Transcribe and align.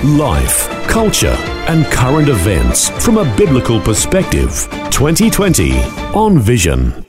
Life, 0.00 0.68
culture, 0.88 1.36
and 1.68 1.84
current 1.86 2.28
events 2.28 2.88
from 3.04 3.18
a 3.18 3.36
biblical 3.36 3.80
perspective. 3.80 4.66
2020 4.90 5.78
on 6.12 6.40
Vision. 6.40 7.06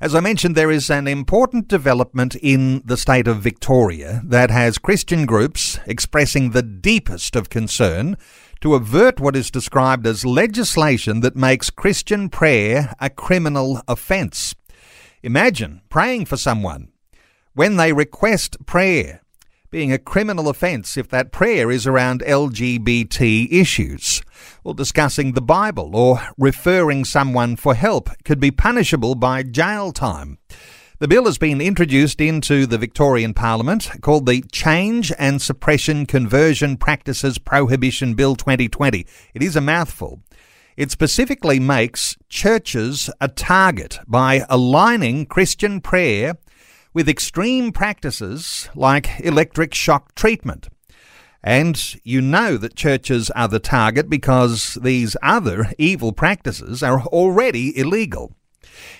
As 0.00 0.14
I 0.14 0.20
mentioned, 0.20 0.54
there 0.54 0.70
is 0.70 0.88
an 0.88 1.06
important 1.06 1.68
development 1.68 2.36
in 2.36 2.80
the 2.86 2.96
state 2.96 3.28
of 3.28 3.42
Victoria 3.42 4.22
that 4.24 4.50
has 4.50 4.78
Christian 4.78 5.26
groups 5.26 5.78
expressing 5.86 6.52
the 6.52 6.62
deepest 6.62 7.36
of 7.36 7.50
concern 7.50 8.16
to 8.62 8.74
avert 8.74 9.20
what 9.20 9.36
is 9.36 9.50
described 9.50 10.06
as 10.06 10.24
legislation 10.24 11.20
that 11.20 11.36
makes 11.36 11.68
Christian 11.68 12.30
prayer 12.30 12.94
a 12.98 13.10
criminal 13.10 13.82
offence. 13.86 14.54
Imagine 15.22 15.82
praying 15.90 16.24
for 16.24 16.38
someone 16.38 16.88
when 17.52 17.76
they 17.76 17.92
request 17.92 18.56
prayer 18.64 19.20
being 19.70 19.92
a 19.92 19.98
criminal 19.98 20.48
offence 20.48 20.96
if 20.96 21.08
that 21.08 21.32
prayer 21.32 21.70
is 21.70 21.86
around 21.86 22.22
LGBT 22.22 23.52
issues. 23.52 24.22
Well, 24.64 24.74
discussing 24.74 25.32
the 25.32 25.42
Bible 25.42 25.94
or 25.94 26.20
referring 26.38 27.04
someone 27.04 27.56
for 27.56 27.74
help 27.74 28.10
could 28.24 28.40
be 28.40 28.50
punishable 28.50 29.14
by 29.14 29.42
jail 29.42 29.92
time. 29.92 30.38
The 31.00 31.08
bill 31.08 31.26
has 31.26 31.38
been 31.38 31.60
introduced 31.60 32.20
into 32.20 32.66
the 32.66 32.78
Victorian 32.78 33.32
Parliament 33.32 33.88
called 34.00 34.26
the 34.26 34.42
Change 34.50 35.12
and 35.18 35.40
Suppression 35.40 36.06
Conversion 36.06 36.76
Practices 36.76 37.38
Prohibition 37.38 38.14
Bill 38.14 38.34
2020. 38.34 39.06
It 39.32 39.42
is 39.42 39.54
a 39.54 39.60
mouthful. 39.60 40.22
It 40.76 40.90
specifically 40.90 41.60
makes 41.60 42.16
churches 42.28 43.10
a 43.20 43.28
target 43.28 43.98
by 44.06 44.44
aligning 44.48 45.26
Christian 45.26 45.80
prayer 45.80 46.34
with 46.92 47.08
extreme 47.08 47.72
practices 47.72 48.68
like 48.74 49.20
electric 49.20 49.74
shock 49.74 50.14
treatment. 50.14 50.68
And 51.42 51.80
you 52.02 52.20
know 52.20 52.56
that 52.56 52.74
churches 52.74 53.30
are 53.30 53.48
the 53.48 53.60
target 53.60 54.10
because 54.10 54.76
these 54.82 55.16
other 55.22 55.72
evil 55.78 56.12
practices 56.12 56.82
are 56.82 57.02
already 57.02 57.78
illegal. 57.78 58.32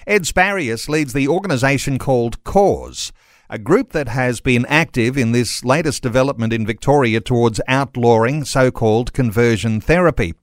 Ed 0.06 0.22
Sparrius 0.22 0.88
leads 0.88 1.12
the 1.12 1.28
organisation 1.28 1.98
called 1.98 2.42
Cause, 2.44 3.12
a 3.50 3.58
group 3.58 3.92
that 3.92 4.08
has 4.08 4.40
been 4.40 4.66
active 4.66 5.16
in 5.16 5.32
this 5.32 5.64
latest 5.64 6.02
development 6.02 6.52
in 6.52 6.66
Victoria 6.66 7.20
towards 7.20 7.60
outlawing 7.66 8.44
so 8.44 8.70
called 8.70 9.12
conversion 9.12 9.80
therapy. 9.80 10.34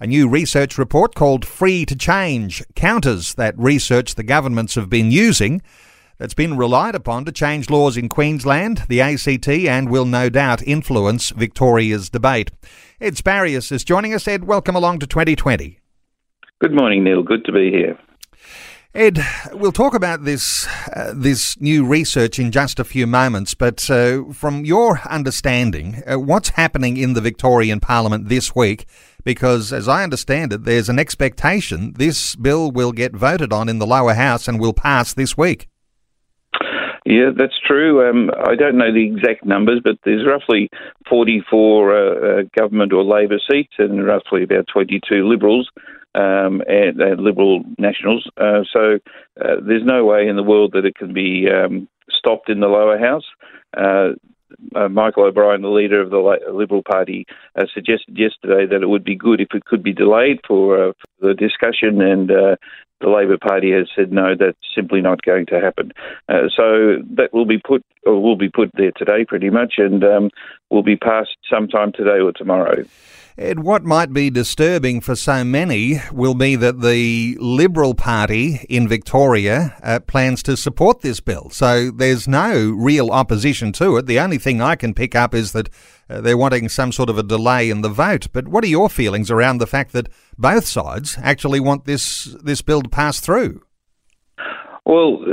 A 0.00 0.06
new 0.06 0.28
research 0.28 0.78
report 0.78 1.14
called 1.14 1.44
Free 1.44 1.84
to 1.86 1.96
Change 1.96 2.62
counters 2.74 3.34
that 3.34 3.58
research 3.58 4.14
the 4.14 4.22
governments 4.22 4.74
have 4.74 4.88
been 4.88 5.10
using 5.10 5.62
that's 6.22 6.34
been 6.34 6.56
relied 6.56 6.94
upon 6.94 7.24
to 7.24 7.32
change 7.32 7.68
laws 7.68 7.96
in 7.96 8.08
Queensland, 8.08 8.84
the 8.88 9.00
ACT, 9.00 9.48
and 9.48 9.90
will 9.90 10.04
no 10.04 10.28
doubt 10.28 10.62
influence 10.62 11.30
Victoria's 11.30 12.08
debate. 12.08 12.52
Ed 13.00 13.16
Sparrius 13.16 13.72
is 13.72 13.82
joining 13.82 14.14
us. 14.14 14.28
Ed, 14.28 14.44
welcome 14.44 14.76
along 14.76 15.00
to 15.00 15.06
2020. 15.08 15.80
Good 16.60 16.74
morning, 16.76 17.02
Neil. 17.02 17.24
Good 17.24 17.44
to 17.46 17.52
be 17.52 17.72
here. 17.72 17.98
Ed, 18.94 19.18
we'll 19.52 19.72
talk 19.72 19.94
about 19.94 20.22
this 20.22 20.68
uh, 20.94 21.12
this 21.12 21.60
new 21.60 21.84
research 21.84 22.38
in 22.38 22.52
just 22.52 22.78
a 22.78 22.84
few 22.84 23.08
moments, 23.08 23.54
but 23.54 23.90
uh, 23.90 24.22
from 24.32 24.64
your 24.64 25.00
understanding, 25.10 26.04
uh, 26.06 26.20
what's 26.20 26.50
happening 26.50 26.98
in 26.98 27.14
the 27.14 27.20
Victorian 27.20 27.80
Parliament 27.80 28.28
this 28.28 28.54
week? 28.54 28.86
Because, 29.24 29.72
as 29.72 29.88
I 29.88 30.04
understand 30.04 30.52
it, 30.52 30.62
there's 30.62 30.88
an 30.88 31.00
expectation 31.00 31.94
this 31.94 32.36
bill 32.36 32.70
will 32.70 32.92
get 32.92 33.12
voted 33.12 33.52
on 33.52 33.68
in 33.68 33.80
the 33.80 33.86
lower 33.88 34.14
house 34.14 34.46
and 34.46 34.60
will 34.60 34.72
pass 34.72 35.12
this 35.12 35.36
week. 35.36 35.66
Yeah, 37.04 37.30
that's 37.36 37.58
true. 37.66 38.08
Um, 38.08 38.30
I 38.46 38.54
don't 38.54 38.78
know 38.78 38.92
the 38.92 39.06
exact 39.06 39.44
numbers, 39.44 39.80
but 39.82 39.96
there's 40.04 40.26
roughly 40.26 40.70
44 41.08 41.92
uh, 41.92 41.98
uh, 41.98 42.42
government 42.56 42.92
or 42.92 43.02
Labor 43.02 43.38
seats 43.50 43.74
and 43.78 44.06
roughly 44.06 44.44
about 44.44 44.66
22 44.72 45.28
Liberals 45.28 45.68
um, 46.14 46.62
and, 46.68 47.20
Liberal 47.20 47.64
Nationals. 47.76 48.30
Uh, 48.36 48.62
so 48.72 48.98
uh, 49.40 49.56
there's 49.66 49.84
no 49.84 50.04
way 50.04 50.28
in 50.28 50.36
the 50.36 50.44
world 50.44 50.72
that 50.74 50.84
it 50.84 50.94
can 50.94 51.12
be 51.12 51.48
um, 51.50 51.88
stopped 52.08 52.48
in 52.48 52.60
the 52.60 52.68
lower 52.68 52.98
house. 52.98 53.26
Uh, 53.76 54.10
uh, 54.76 54.88
Michael 54.88 55.24
O'Brien, 55.24 55.62
the 55.62 55.68
leader 55.68 56.00
of 56.00 56.10
the 56.10 56.38
Liberal 56.52 56.82
Party, 56.82 57.26
suggested 57.74 58.16
yesterday 58.16 58.66
that 58.66 58.82
it 58.82 58.88
would 58.88 59.02
be 59.02 59.16
good 59.16 59.40
if 59.40 59.48
it 59.54 59.64
could 59.64 59.82
be 59.82 59.94
delayed 59.94 60.38
for, 60.46 60.92
for 61.18 61.28
the 61.28 61.34
discussion 61.34 62.00
and 62.02 62.30
the 63.02 63.10
Labor 63.10 63.36
Party 63.36 63.72
has 63.72 63.88
said 63.94 64.12
no, 64.12 64.34
that's 64.38 64.56
simply 64.74 65.00
not 65.00 65.22
going 65.22 65.46
to 65.46 65.60
happen. 65.60 65.92
Uh, 66.28 66.48
so 66.56 66.96
that 67.16 67.30
will 67.32 67.46
be 67.46 67.58
put 67.58 67.84
or 68.06 68.20
will 68.20 68.36
be 68.36 68.48
put 68.48 68.70
there 68.74 68.92
today, 68.96 69.24
pretty 69.26 69.50
much, 69.50 69.74
and 69.78 70.02
um, 70.02 70.30
will 70.70 70.82
be 70.82 70.96
passed 70.96 71.36
sometime 71.50 71.92
today 71.92 72.20
or 72.20 72.32
tomorrow. 72.32 72.84
Ed, 73.38 73.60
what 73.60 73.82
might 73.82 74.12
be 74.12 74.28
disturbing 74.28 75.00
for 75.00 75.16
so 75.16 75.42
many 75.42 76.02
will 76.12 76.34
be 76.34 76.54
that 76.56 76.82
the 76.82 77.36
Liberal 77.40 77.94
Party 77.94 78.66
in 78.68 78.86
Victoria 78.86 79.74
uh, 79.82 80.00
plans 80.00 80.42
to 80.42 80.56
support 80.56 81.00
this 81.00 81.20
bill. 81.20 81.48
So 81.48 81.90
there's 81.90 82.28
no 82.28 82.70
real 82.76 83.10
opposition 83.10 83.72
to 83.72 83.96
it. 83.96 84.06
The 84.06 84.20
only 84.20 84.36
thing 84.36 84.60
I 84.60 84.76
can 84.76 84.92
pick 84.92 85.14
up 85.14 85.34
is 85.34 85.52
that 85.52 85.70
Uh, 86.12 86.20
they're 86.20 86.36
wanting 86.36 86.68
some 86.68 86.92
sort 86.92 87.08
of 87.08 87.16
a 87.16 87.22
delay 87.22 87.70
in 87.70 87.80
the 87.80 87.88
vote. 87.88 88.26
But 88.32 88.48
what 88.48 88.64
are 88.64 88.68
your 88.68 88.90
feelings 88.90 89.30
around 89.30 89.58
the 89.58 89.66
fact 89.66 89.92
that 89.92 90.08
both 90.36 90.66
sides 90.66 91.16
actually 91.22 91.60
want 91.60 91.84
this 91.84 92.24
this 92.42 92.60
bill 92.60 92.82
to 92.82 92.88
pass 92.88 93.20
through? 93.20 93.62
Well, 94.84 95.24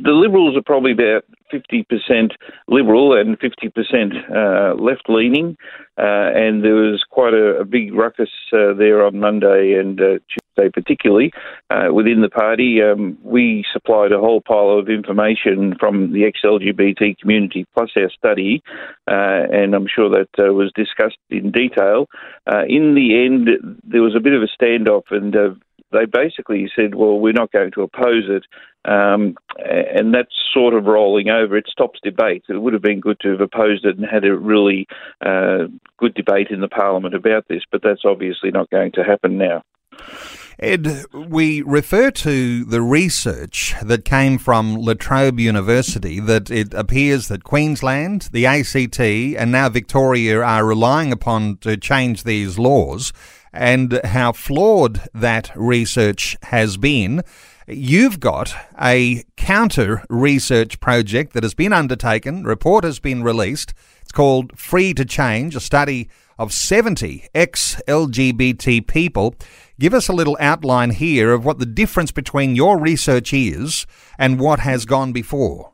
the 0.00 0.12
Liberals 0.12 0.56
are 0.56 0.62
probably 0.62 0.92
about 0.92 1.24
50% 1.52 2.30
Liberal 2.68 3.18
and 3.18 3.38
50% 3.38 4.30
uh, 4.30 4.80
left 4.80 5.08
leaning, 5.08 5.56
uh, 5.98 6.30
and 6.34 6.62
there 6.62 6.74
was 6.74 7.04
quite 7.10 7.34
a, 7.34 7.60
a 7.60 7.64
big 7.64 7.92
ruckus 7.94 8.30
uh, 8.52 8.74
there 8.74 9.04
on 9.04 9.18
Monday 9.18 9.74
and 9.74 10.00
uh, 10.00 10.18
Tuesday, 10.28 10.70
particularly 10.72 11.32
uh, 11.70 11.88
within 11.92 12.20
the 12.20 12.28
party. 12.28 12.80
Um, 12.82 13.18
we 13.22 13.64
supplied 13.72 14.12
a 14.12 14.20
whole 14.20 14.40
pile 14.40 14.78
of 14.78 14.88
information 14.88 15.74
from 15.80 16.12
the 16.12 16.24
ex 16.24 16.40
LGBT 16.44 17.18
community 17.18 17.66
plus 17.74 17.90
our 17.96 18.10
study, 18.10 18.62
uh, 19.10 19.50
and 19.50 19.74
I'm 19.74 19.88
sure 19.92 20.10
that 20.10 20.28
was 20.52 20.70
discussed 20.76 21.18
in 21.30 21.50
detail. 21.50 22.06
in 22.68 22.94
the 22.94 23.24
end, 23.24 23.48
there 23.82 24.02
was 24.02 24.14
a 24.14 24.20
bit 24.20 24.34
of 24.34 24.42
a 24.42 24.62
standoff, 24.62 25.10
and 25.10 25.58
they 25.92 26.04
basically 26.04 26.70
said, 26.74 26.94
well, 26.94 27.18
we're 27.18 27.32
not 27.32 27.52
going 27.52 27.70
to 27.72 27.82
oppose 27.82 28.24
it. 28.28 28.44
Um, 28.84 29.36
and 29.58 30.14
that's 30.14 30.32
sort 30.52 30.74
of 30.74 30.84
rolling 30.84 31.28
over. 31.28 31.56
It 31.56 31.66
stops 31.70 32.00
debate. 32.02 32.44
It 32.48 32.58
would 32.58 32.72
have 32.72 32.82
been 32.82 33.00
good 33.00 33.20
to 33.20 33.30
have 33.30 33.40
opposed 33.40 33.84
it 33.84 33.96
and 33.98 34.06
had 34.06 34.24
a 34.24 34.36
really 34.36 34.86
uh, 35.24 35.64
good 35.98 36.14
debate 36.14 36.48
in 36.50 36.60
the 36.60 36.68
Parliament 36.68 37.14
about 37.14 37.48
this, 37.48 37.62
but 37.70 37.82
that's 37.82 38.04
obviously 38.04 38.50
not 38.50 38.70
going 38.70 38.92
to 38.92 39.04
happen 39.04 39.38
now. 39.38 39.62
Ed, 40.60 41.04
we 41.12 41.62
refer 41.62 42.10
to 42.10 42.64
the 42.64 42.82
research 42.82 43.76
that 43.80 44.04
came 44.04 44.38
from 44.38 44.74
La 44.74 44.94
Trobe 44.94 45.38
University 45.38 46.18
that 46.18 46.50
it 46.50 46.74
appears 46.74 47.28
that 47.28 47.44
Queensland, 47.44 48.28
the 48.32 48.44
ACT, 48.44 48.98
and 48.98 49.52
now 49.52 49.68
Victoria 49.68 50.40
are 50.40 50.66
relying 50.66 51.12
upon 51.12 51.58
to 51.58 51.76
change 51.76 52.24
these 52.24 52.58
laws 52.58 53.12
and 53.52 54.00
how 54.04 54.32
flawed 54.32 55.08
that 55.14 55.50
research 55.54 56.36
has 56.44 56.76
been. 56.76 57.22
You've 57.66 58.20
got 58.20 58.54
a 58.80 59.24
counter 59.36 60.04
research 60.08 60.80
project 60.80 61.34
that 61.34 61.42
has 61.42 61.54
been 61.54 61.72
undertaken, 61.72 62.44
report 62.44 62.84
has 62.84 62.98
been 62.98 63.22
released. 63.22 63.74
It's 64.00 64.12
called 64.12 64.58
Free 64.58 64.94
to 64.94 65.04
Change, 65.04 65.54
a 65.54 65.60
study 65.60 66.08
of 66.38 66.52
70 66.52 67.26
ex 67.34 67.80
LGBT 67.86 68.86
people. 68.86 69.34
Give 69.78 69.92
us 69.92 70.08
a 70.08 70.12
little 70.12 70.36
outline 70.40 70.90
here 70.90 71.32
of 71.32 71.44
what 71.44 71.58
the 71.58 71.66
difference 71.66 72.12
between 72.12 72.56
your 72.56 72.78
research 72.78 73.32
is 73.34 73.86
and 74.18 74.40
what 74.40 74.60
has 74.60 74.86
gone 74.86 75.12
before. 75.12 75.72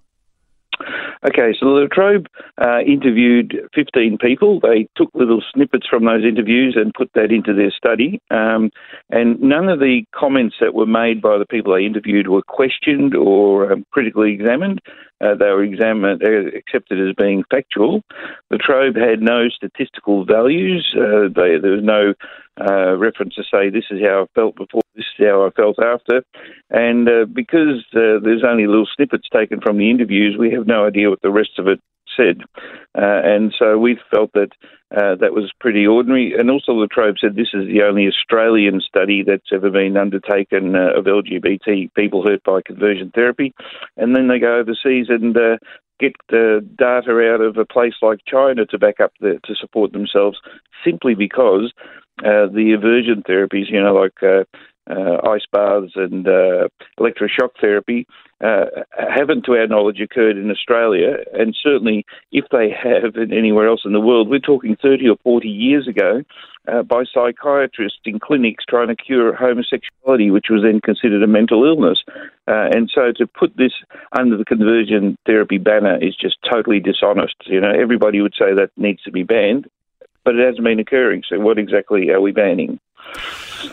Okay, 1.26 1.54
so 1.58 1.66
La 1.66 1.86
Trobe 1.90 2.26
uh, 2.60 2.80
interviewed 2.80 3.58
15 3.74 4.18
people. 4.18 4.60
They 4.60 4.86
took 4.94 5.08
little 5.14 5.42
snippets 5.54 5.86
from 5.88 6.04
those 6.04 6.22
interviews 6.22 6.76
and 6.76 6.92
put 6.92 7.10
that 7.14 7.32
into 7.32 7.54
their 7.54 7.70
study. 7.70 8.20
Um, 8.30 8.70
and 9.08 9.40
none 9.40 9.70
of 9.70 9.80
the 9.80 10.04
comments 10.14 10.56
that 10.60 10.74
were 10.74 10.84
made 10.84 11.22
by 11.22 11.38
the 11.38 11.46
people 11.46 11.74
they 11.74 11.86
interviewed 11.86 12.28
were 12.28 12.42
questioned 12.42 13.14
or 13.14 13.72
um, 13.72 13.86
critically 13.90 14.34
examined. 14.34 14.82
Uh, 15.20 15.34
they 15.34 15.46
were 15.46 15.62
examined, 15.62 16.22
uh, 16.22 16.56
accepted 16.56 17.00
as 17.00 17.14
being 17.16 17.44
factual. 17.50 18.02
The 18.50 18.58
La 18.58 18.66
Trobe 18.66 18.96
had 18.96 19.22
no 19.22 19.48
statistical 19.48 20.24
values. 20.24 20.94
Uh, 20.96 21.28
they, 21.34 21.58
there 21.58 21.72
was 21.72 21.84
no 21.84 22.14
uh, 22.60 22.96
reference 22.96 23.34
to 23.34 23.42
say 23.42 23.70
this 23.70 23.84
is 23.90 24.00
how 24.02 24.24
I 24.24 24.26
felt 24.34 24.56
before, 24.56 24.82
this 24.94 25.04
is 25.18 25.26
how 25.26 25.46
I 25.46 25.50
felt 25.50 25.78
after. 25.78 26.22
And 26.70 27.08
uh, 27.08 27.24
because 27.32 27.84
uh, 27.94 28.20
there's 28.22 28.44
only 28.46 28.66
little 28.66 28.88
snippets 28.94 29.28
taken 29.32 29.60
from 29.60 29.78
the 29.78 29.90
interviews, 29.90 30.36
we 30.38 30.52
have 30.52 30.66
no 30.66 30.86
idea 30.86 31.10
what 31.10 31.22
the 31.22 31.30
rest 31.30 31.58
of 31.58 31.68
it 31.68 31.80
said. 32.16 32.42
Uh, 32.96 33.20
and 33.24 33.54
so 33.58 33.78
we 33.78 33.98
felt 34.10 34.32
that 34.34 34.50
uh, 34.96 35.16
that 35.16 35.32
was 35.32 35.52
pretty 35.60 35.86
ordinary. 35.86 36.34
And 36.38 36.50
also, 36.50 36.72
La 36.72 36.86
Trobe 36.90 37.16
said 37.20 37.34
this 37.34 37.54
is 37.54 37.66
the 37.66 37.82
only 37.82 38.06
Australian 38.06 38.80
study 38.80 39.22
that's 39.22 39.52
ever 39.52 39.70
been 39.70 39.96
undertaken 39.96 40.76
uh, 40.76 40.98
of 40.98 41.06
LGBT 41.06 41.92
people 41.94 42.24
hurt 42.24 42.42
by 42.44 42.60
conversion 42.64 43.10
therapy. 43.14 43.52
And 43.96 44.14
then 44.14 44.28
they 44.28 44.38
go 44.38 44.58
overseas 44.58 45.06
and 45.08 45.34
get 46.00 46.12
the 46.28 46.66
data 46.76 47.32
out 47.32 47.40
of 47.40 47.56
a 47.56 47.64
place 47.64 47.94
like 48.02 48.20
China 48.26 48.66
to 48.66 48.78
back 48.78 49.00
up 49.00 49.12
the, 49.20 49.38
to 49.44 49.54
support 49.54 49.92
themselves 49.92 50.38
simply 50.84 51.14
because 51.14 51.72
uh, 52.20 52.46
the 52.46 52.74
aversion 52.76 53.22
therapies, 53.28 53.70
you 53.70 53.82
know, 53.82 53.94
like 53.94 54.22
uh, 54.22 54.44
uh, 54.90 55.28
ice 55.28 55.46
baths 55.50 55.92
and 55.96 56.26
uh, 56.28 56.68
electroshock 56.98 57.50
therapy, 57.60 58.06
uh, 58.42 58.66
haven't, 58.98 59.44
to 59.44 59.52
our 59.52 59.66
knowledge, 59.66 60.00
occurred 60.00 60.36
in 60.36 60.50
Australia. 60.50 61.16
And 61.32 61.56
certainly, 61.62 62.04
if 62.32 62.44
they 62.50 62.70
have 62.70 63.16
in 63.16 63.32
anywhere 63.32 63.68
else 63.68 63.82
in 63.84 63.92
the 63.92 64.00
world, 64.00 64.28
we're 64.28 64.40
talking 64.40 64.76
30 64.80 65.08
or 65.08 65.16
40 65.22 65.48
years 65.48 65.88
ago 65.88 66.22
uh, 66.68 66.82
by 66.82 67.04
psychiatrists 67.04 68.00
in 68.04 68.18
clinics 68.18 68.64
trying 68.68 68.88
to 68.88 68.96
cure 68.96 69.34
homosexuality, 69.34 70.30
which 70.30 70.46
was 70.50 70.62
then 70.62 70.80
considered 70.80 71.22
a 71.22 71.26
mental 71.26 71.64
illness. 71.64 72.02
Uh, 72.46 72.68
and 72.74 72.90
so 72.94 73.12
to 73.16 73.26
put 73.26 73.56
this 73.56 73.72
under 74.18 74.36
the 74.36 74.44
conversion 74.44 75.16
therapy 75.26 75.58
banner 75.58 75.96
is 76.02 76.16
just 76.16 76.36
totally 76.50 76.80
dishonest. 76.80 77.36
You 77.46 77.60
know, 77.60 77.70
everybody 77.70 78.20
would 78.20 78.34
say 78.38 78.54
that 78.54 78.70
needs 78.76 79.02
to 79.02 79.10
be 79.10 79.22
banned, 79.22 79.68
but 80.24 80.34
it 80.34 80.46
hasn't 80.46 80.64
been 80.64 80.80
occurring. 80.80 81.22
So 81.28 81.38
what 81.38 81.58
exactly 81.58 82.10
are 82.10 82.20
we 82.20 82.32
banning? 82.32 82.80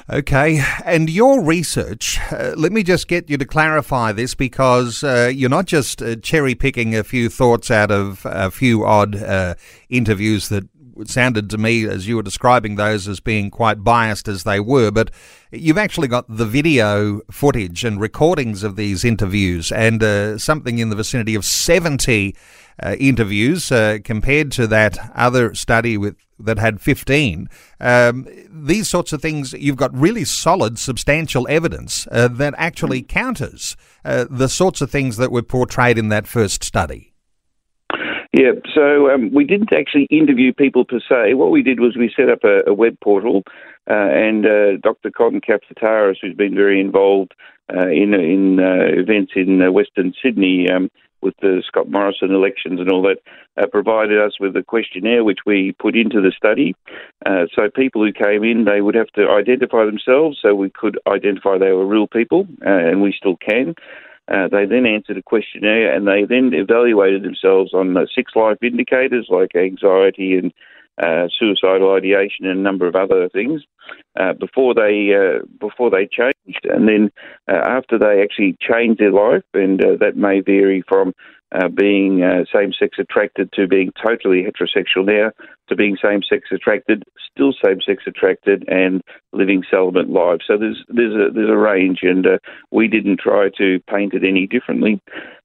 Okay, 0.10 0.62
and 0.86 1.10
your 1.10 1.42
research, 1.42 2.20
uh, 2.32 2.54
let 2.58 2.72
me 2.72 2.84
just 2.84 3.08
get 3.08 3.30
you 3.30 3.38
to 3.38 3.46
clarify 3.46 4.12
this 4.12 4.36
because 4.36 5.04
uh, 5.04 5.32
you're 5.34 5.50
not 5.50 5.66
just 5.66 6.02
uh, 6.02 6.16
cherry 6.18 6.56
picking 6.56 6.96
a 6.96 7.04
few 7.04 7.30
thoughts 7.30 7.72
out 7.72 7.92
of 7.92 8.26
a 8.26 8.52
few 8.52 8.86
odd 8.86 9.16
uh, 9.16 9.56
interviews 9.90 10.50
that 10.50 10.68
sounded 11.06 11.50
to 11.50 11.58
me 11.58 11.86
as 11.86 12.08
you 12.08 12.16
were 12.16 12.24
describing 12.24 12.76
those 12.76 13.08
as 13.08 13.20
being 13.20 13.50
quite 13.50 13.84
biased 13.84 14.28
as 14.28 14.44
they 14.44 14.60
were, 14.60 14.92
but 14.92 15.12
you've 15.52 15.78
actually 15.78 16.08
got 16.08 16.26
the 16.28 16.46
video 16.46 17.22
footage 17.32 17.84
and 17.84 18.00
recordings 18.00 18.64
of 18.64 18.76
these 18.76 19.04
interviews 19.04 19.72
and 19.72 20.04
uh, 20.04 20.38
something 20.38 20.80
in 20.80 20.90
the 20.90 20.96
vicinity 20.96 21.36
of 21.36 21.46
70 21.46 22.36
uh, 22.82 22.96
interviews 23.00 23.72
uh, 23.72 24.00
compared 24.04 24.52
to 24.54 24.68
that 24.68 24.98
other 25.16 25.54
study 25.54 25.98
with 25.98 26.16
that 26.40 26.58
had 26.58 26.82
15. 26.82 27.48
Um, 27.80 28.28
these 28.50 28.88
sorts 28.88 29.14
of 29.14 29.22
things, 29.22 29.54
you've 29.54 29.76
got 29.76 29.94
really 29.94 30.26
solid, 30.26 30.80
substantial 30.80 31.48
evidence 31.50 32.08
uh, 32.12 32.28
that 32.30 32.56
actually 32.58 33.04
counters 33.04 33.78
uh, 34.04 34.26
the 34.30 34.50
sorts 34.50 34.82
of 34.82 34.90
things 34.90 35.18
that 35.18 35.32
were 35.32 35.44
portrayed 35.44 35.98
in 35.98 36.10
that 36.10 36.28
first 36.28 36.64
study. 36.64 37.11
Yeah, 38.34 38.52
so 38.74 39.10
um, 39.12 39.30
we 39.34 39.44
didn't 39.44 39.74
actually 39.74 40.06
interview 40.06 40.54
people 40.54 40.86
per 40.86 41.00
se. 41.00 41.34
What 41.34 41.52
we 41.52 41.62
did 41.62 41.82
was 41.82 41.98
we 41.98 42.14
set 42.16 42.30
up 42.30 42.46
a, 42.46 42.70
a 42.70 42.74
web 42.74 42.98
portal, 43.04 43.44
uh, 43.90 43.94
and 43.94 44.46
uh, 44.46 44.78
Dr. 44.82 45.12
Cotton 45.12 45.42
Kapsataris, 45.42 46.16
who's 46.22 46.36
been 46.36 46.56
very 46.56 46.80
involved 46.80 47.34
uh, 47.74 47.88
in 47.88 48.14
in 48.14 48.60
uh, 48.62 48.86
events 48.88 49.34
in 49.36 49.62
uh, 49.62 49.70
Western 49.70 50.14
Sydney 50.24 50.70
um, 50.70 50.90
with 51.22 51.34
the 51.42 51.62
Scott 51.68 51.90
Morrison 51.90 52.32
elections 52.32 52.80
and 52.80 52.90
all 52.90 53.02
that, 53.02 53.18
uh, 53.62 53.68
provided 53.68 54.18
us 54.18 54.40
with 54.40 54.56
a 54.56 54.64
questionnaire 54.64 55.26
which 55.26 55.40
we 55.46 55.74
put 55.74 55.98
into 55.98 56.22
the 56.22 56.32
study. 56.36 56.74
so 57.54 57.70
people 57.76 58.04
who 58.04 58.14
came 58.14 58.46
in, 58.46 58.64
they 58.64 58.80
would 58.82 58.96
have 58.96 59.10
to 59.10 59.30
identify 59.30 59.86
themselves, 59.86 60.40
so 60.42 60.56
we 60.56 60.70
could 60.70 60.98
identify 61.06 61.58
they 61.58 61.74
were 61.74 61.86
real 61.86 62.08
people, 62.08 62.48
and 62.62 63.02
we 63.02 63.14
still 63.16 63.36
can. 63.36 63.76
Uh, 64.28 64.48
they 64.48 64.66
then 64.66 64.86
answered 64.86 65.18
a 65.18 65.24
questionnaire 65.24 65.94
and 65.94 66.08
they 66.08 66.24
then 66.26 66.54
evaluated 66.54 67.24
themselves 67.24 67.74
on 67.74 67.98
uh, 67.98 68.06
six 68.14 68.32
life 68.36 68.58
indicators 68.62 69.28
like 69.30 69.56
anxiety 69.56 70.38
and 70.38 70.54
uh, 71.02 71.28
suicidal 71.38 71.94
ideation 71.94 72.46
and 72.46 72.60
a 72.60 72.62
number 72.62 72.86
of 72.86 72.96
other 72.96 73.28
things 73.30 73.64
uh, 74.20 74.34
before 74.34 74.74
they 74.74 75.10
uh, 75.16 75.44
before 75.60 75.90
they 75.90 76.08
changed, 76.08 76.66
and 76.66 76.88
then 76.88 77.12
after 77.48 77.98
they 77.98 78.22
actually 78.22 78.56
changed 78.62 79.00
their 79.00 79.12
life, 79.12 79.44
and 79.54 79.80
that 79.80 80.16
may 80.16 80.42
vary 80.42 80.84
from 80.88 81.14
uh, 81.52 81.68
being 81.68 82.24
uh, 82.24 82.46
same 82.54 82.72
sex 82.78 82.98
attracted 83.00 83.52
to 83.54 83.68
being 83.68 83.92
totally 84.02 84.44
heterosexual 84.44 85.06
now 85.06 85.32
to 85.68 85.76
being 85.76 85.98
same 86.02 86.22
sex 86.28 86.50
attracted, 86.52 87.04
still 87.32 87.54
same 87.64 87.80
sex 87.86 88.04
attracted, 88.08 88.68
and 88.68 89.02
living 89.34 89.64
celibate 89.70 90.10
lives. 90.10 90.44
So 90.48 90.58
there's 90.58 90.84
there's 90.90 91.14
a 91.14 91.34
there's 91.34 91.50
a 91.50 91.58
range, 91.58 92.00
and 92.04 92.26
uh, 92.26 92.38
we 92.72 92.88
didn't 92.88 93.20
try 93.20 93.50
to 93.58 93.80
paint 93.90 94.14
it 94.14 94.24
any 94.24 94.48
differently. 94.48 95.02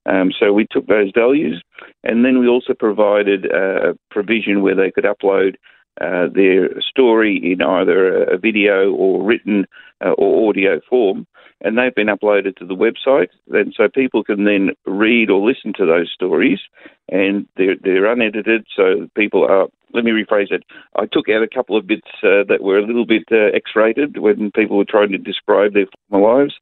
Um, 0.07 0.31
so 0.39 0.53
we 0.53 0.67
took 0.71 0.87
those 0.87 1.11
values, 1.15 1.63
and 2.05 2.25
then 2.25 2.39
we 2.39 2.47
also 2.47 2.75
provided 2.75 3.47
a 3.47 3.97
provision 4.11 4.63
where 4.63 4.77
they 4.77 4.91
could 4.91 5.05
upload 5.05 5.57
uh, 6.01 6.29
their 6.33 6.81
story 6.83 7.41
in 7.43 7.63
either 7.63 8.25
a 8.25 8.39
video 8.39 8.93
or 8.93 9.23
written 9.25 9.67
uh, 10.05 10.11
or 10.11 10.49
audio 10.51 10.81
form, 10.89 11.27
and 11.63 11.77
they've 11.77 11.95
been 11.95 12.09
uploaded 12.09 12.57
to 12.57 12.67
the 12.67 12.75
website. 12.75 13.29
And 13.51 13.75
so 13.77 13.89
people 13.89 14.23
can 14.23 14.45
then 14.45 14.71
read 14.85 15.31
or 15.31 15.47
listen 15.47 15.73
to 15.75 15.87
those 15.87 16.11
stories, 16.13 16.61
and 17.09 17.47
they're, 17.57 17.77
they're 17.83 18.11
unedited, 18.11 18.67
so 18.75 19.09
people 19.15 19.45
are. 19.45 19.69
Let 19.95 20.05
me 20.05 20.11
rephrase 20.11 20.51
it. 20.51 20.65
I 20.97 21.07
took 21.07 21.29
out 21.31 21.43
a 21.43 21.49
couple 21.49 21.77
of 21.77 21.87
bits 21.87 22.09
uh, 22.23 22.45
that 22.49 22.59
were 22.61 22.77
a 22.77 22.85
little 22.85 23.07
bit 23.07 23.23
uh, 23.31 23.55
X-rated 23.55 24.19
when 24.19 24.51
people 24.51 24.77
were 24.77 24.85
trying 24.85 25.13
to 25.13 25.19
describe 25.19 25.73
their 25.73 25.87
former 26.11 26.41
lives. 26.41 26.55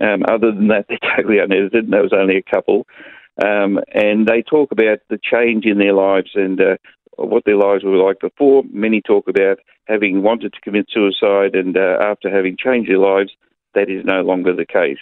Um, 0.00 0.22
other 0.28 0.50
than 0.52 0.68
that, 0.68 0.86
they're 0.88 1.16
totally 1.16 1.40
unedited, 1.40 1.84
and 1.84 1.92
there 1.92 2.02
was 2.02 2.14
only 2.14 2.36
a 2.36 2.50
couple. 2.50 2.86
Um, 3.44 3.80
and 3.92 4.26
they 4.26 4.42
talk 4.42 4.72
about 4.72 5.00
the 5.10 5.18
change 5.22 5.66
in 5.66 5.78
their 5.78 5.92
lives 5.92 6.30
and 6.34 6.60
uh, 6.60 6.76
what 7.16 7.44
their 7.44 7.56
lives 7.56 7.84
were 7.84 7.96
like 7.96 8.20
before. 8.20 8.62
Many 8.70 9.02
talk 9.02 9.28
about 9.28 9.58
having 9.86 10.22
wanted 10.22 10.52
to 10.52 10.60
commit 10.60 10.86
suicide, 10.90 11.54
and 11.54 11.76
uh, 11.76 11.98
after 12.00 12.34
having 12.34 12.56
changed 12.56 12.90
their 12.90 12.98
lives, 12.98 13.32
that 13.74 13.88
is 13.88 14.04
no 14.04 14.22
longer 14.22 14.54
the 14.54 14.66
case. 14.66 14.98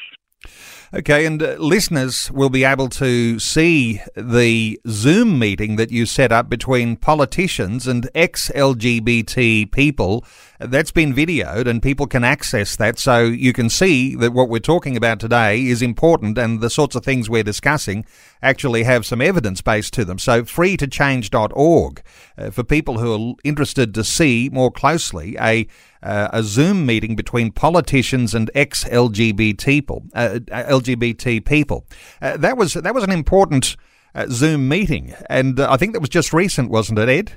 Okay, 0.94 1.26
and 1.26 1.43
uh, 1.43 1.56
listeners 1.59 2.31
will 2.31 2.49
be 2.49 2.65
able 2.65 2.88
to 2.88 3.38
see 3.38 4.00
the 4.17 4.81
Zoom 4.88 5.38
meeting 5.38 5.76
that 5.76 5.91
you 5.91 6.06
set 6.06 6.32
up 6.32 6.49
between 6.49 6.97
politicians 6.97 7.87
and 7.87 8.09
ex 8.15 8.50
LGBT 8.55 9.70
people. 9.70 10.25
That's 10.59 10.91
been 10.91 11.12
videoed, 11.12 11.67
and 11.67 11.82
people 11.82 12.06
can 12.06 12.25
access 12.25 12.75
that. 12.76 12.99
So 12.99 13.25
you 13.25 13.53
can 13.53 13.69
see 13.69 14.15
that 14.17 14.32
what 14.32 14.49
we're 14.49 14.61
talking 14.61 14.97
about 14.97 15.20
today 15.20 15.67
is 15.67 15.82
important, 15.82 16.39
and 16.39 16.63
the 16.63 16.70
sorts 16.70 16.96
of 16.96 17.05
things 17.05 17.29
we're 17.29 17.43
discussing 17.43 18.06
actually 18.41 18.84
have 18.84 19.05
some 19.05 19.20
evidence 19.20 19.60
base 19.60 19.91
to 19.91 20.06
them. 20.06 20.19
So 20.19 20.43
freetochange.org 20.44 22.03
uh, 22.39 22.51
for 22.51 22.65
people 22.65 22.98
who 22.98 23.13
are 23.13 23.34
interested 23.44 23.93
to 23.93 24.03
see 24.03 24.48
more 24.51 24.70
closely 24.70 25.37
a 25.39 25.69
uh, 26.02 26.28
a 26.32 26.43
Zoom 26.43 26.86
meeting 26.86 27.17
between 27.17 27.50
politicians 27.52 28.34
and 28.34 28.50
ex 28.55 28.84
LGBT 28.84 29.64
people. 29.64 30.05
Uh, 30.14 30.40
LGBT 30.50 31.44
people. 31.44 31.86
Uh, 32.20 32.36
that 32.36 32.56
was 32.56 32.74
that 32.74 32.94
was 32.94 33.05
an 33.05 33.12
important 33.12 33.76
uh, 34.14 34.26
Zoom 34.28 34.69
meeting, 34.69 35.14
and 35.28 35.60
I 35.60 35.76
think 35.76 35.93
that 35.93 36.00
was 36.00 36.08
just 36.08 36.32
recent, 36.32 36.70
wasn't 36.70 36.98
it, 36.98 37.08
Ed? 37.08 37.32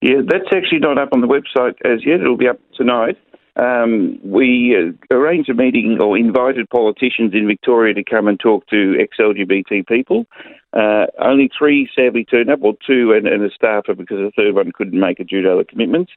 Yeah, 0.00 0.20
that's 0.26 0.48
actually 0.54 0.80
not 0.80 0.98
up 0.98 1.10
on 1.12 1.20
the 1.20 1.26
website 1.26 1.74
as 1.84 2.04
yet. 2.04 2.20
It'll 2.20 2.36
be 2.36 2.48
up 2.48 2.60
tonight. 2.76 3.16
Um, 3.56 4.18
we 4.24 4.76
uh, 4.76 5.14
arranged 5.14 5.48
a 5.48 5.54
meeting 5.54 5.98
or 6.00 6.18
invited 6.18 6.68
politicians 6.70 7.34
in 7.34 7.46
Victoria 7.46 7.94
to 7.94 8.02
come 8.02 8.26
and 8.26 8.38
talk 8.38 8.66
to 8.68 8.96
ex 9.00 9.16
LGBT 9.20 9.86
people. 9.86 10.26
Uh, 10.72 11.06
only 11.20 11.48
three 11.56 11.88
sadly 11.94 12.24
turned 12.24 12.50
up, 12.50 12.58
or 12.62 12.74
two 12.84 13.12
and, 13.12 13.28
and, 13.28 13.44
a 13.44 13.50
staffer 13.54 13.94
because 13.94 14.18
the 14.18 14.32
third 14.36 14.56
one 14.56 14.72
couldn't 14.72 14.98
make 14.98 15.20
it 15.20 15.28
due 15.28 15.40
to 15.40 15.52
other 15.52 15.62
commitments. 15.62 16.10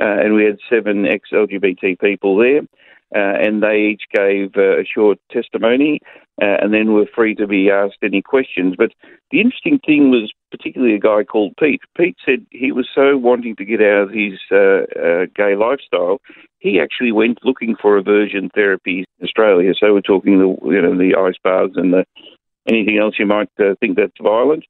Uh, 0.00 0.18
and 0.18 0.34
we 0.34 0.44
had 0.44 0.58
seven 0.68 1.06
ex 1.06 1.30
LGBT 1.32 2.00
people 2.00 2.36
there. 2.36 2.62
Uh, 3.14 3.34
and 3.40 3.62
they 3.62 3.92
each 3.92 4.04
gave 4.14 4.52
uh, 4.56 4.78
a 4.78 4.84
short 4.84 5.18
testimony 5.32 5.98
uh, 6.40 6.56
and 6.60 6.72
then 6.72 6.92
were 6.92 7.08
free 7.12 7.34
to 7.34 7.46
be 7.46 7.68
asked 7.70 7.98
any 8.02 8.22
questions. 8.22 8.74
But 8.78 8.92
the 9.30 9.40
interesting 9.40 9.80
thing 9.84 10.10
was 10.10 10.32
particularly 10.50 10.94
a 10.94 11.00
guy 11.00 11.24
called 11.24 11.54
Pete. 11.58 11.80
Pete 11.96 12.16
said 12.24 12.46
he 12.50 12.70
was 12.70 12.88
so 12.94 13.16
wanting 13.16 13.56
to 13.56 13.64
get 13.64 13.80
out 13.80 14.02
of 14.02 14.10
his 14.10 14.38
gay 15.34 15.56
lifestyle, 15.56 16.20
he 16.60 16.78
actually 16.78 17.12
went 17.12 17.38
looking 17.42 17.74
for 17.80 17.96
aversion 17.96 18.50
therapy 18.54 19.04
in 19.18 19.26
Australia. 19.26 19.72
So 19.78 19.92
we're 19.94 20.02
talking 20.02 20.38
the 20.38 20.70
you 20.70 20.80
know 20.80 20.96
the 20.96 21.16
ice 21.18 21.38
baths 21.42 21.74
and 21.76 21.92
the 21.92 22.04
anything 22.68 22.98
else 22.98 23.16
you 23.18 23.26
might 23.26 23.50
uh, 23.58 23.74
think 23.80 23.96
that's 23.96 24.12
violent. 24.22 24.64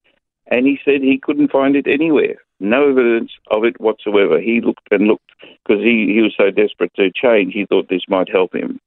And 0.50 0.66
he 0.66 0.78
said 0.85 1.02
he 1.02 1.20
couldn't 1.23 1.52
find 1.52 1.76
it 1.76 1.87
anywhere. 1.87 2.37
No 2.61 2.90
evidence 2.90 3.33
of 3.50 3.64
it 3.64 3.81
whatsoever. 3.81 4.38
He 4.38 4.61
looked 4.61 4.87
and 4.90 5.07
looked 5.07 5.31
because 5.40 5.83
he, 5.83 6.12
he 6.14 6.21
was 6.21 6.35
so 6.37 6.50
desperate 6.50 6.93
to 6.95 7.11
change. 7.11 7.55
He 7.55 7.67
thought 7.67 7.88
this 7.88 8.09
might 8.09 8.29
help 8.29 8.55
him. 8.55 8.79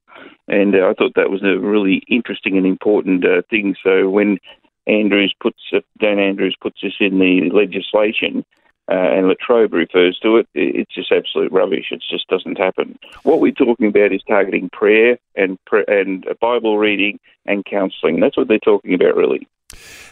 And 0.46 0.74
uh, 0.74 0.88
I 0.88 0.94
thought 0.94 1.14
that 1.16 1.30
was 1.30 1.42
a 1.42 1.58
really 1.58 2.02
interesting 2.08 2.56
and 2.56 2.66
important 2.66 3.24
uh, 3.24 3.42
thing. 3.50 3.74
So 3.82 4.08
when 4.08 4.38
Andrews 4.86 5.34
puts 5.40 5.58
Dan 5.98 6.18
Andrews 6.18 6.56
puts 6.60 6.80
this 6.82 6.94
in 7.00 7.18
the 7.18 7.50
legislation, 7.52 8.44
uh, 8.90 8.94
and 8.94 9.28
La 9.28 9.34
Trobe 9.40 9.72
refers 9.72 10.18
to 10.18 10.36
it, 10.36 10.48
it's 10.54 10.94
just 10.94 11.10
absolute 11.10 11.50
rubbish. 11.50 11.86
It 11.90 12.02
just 12.08 12.28
doesn't 12.28 12.58
happen. 12.58 12.98
What 13.22 13.40
we're 13.40 13.52
talking 13.52 13.88
about 13.88 14.12
is 14.12 14.22
targeting 14.28 14.68
prayer 14.70 15.18
and 15.34 15.58
and 15.88 16.26
Bible 16.40 16.76
reading 16.76 17.18
and 17.46 17.64
counselling. 17.64 18.20
That's 18.20 18.36
what 18.36 18.48
they're 18.48 18.58
talking 18.58 18.92
about, 18.92 19.16
really. 19.16 19.48